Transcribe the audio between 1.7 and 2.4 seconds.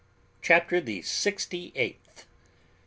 EIGHTH.